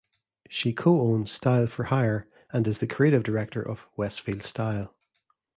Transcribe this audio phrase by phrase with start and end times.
[0.49, 4.95] She co-owns Style for Hire and is the creative director of Westfield Style.